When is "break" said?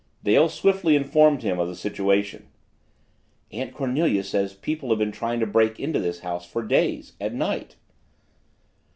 5.45-5.79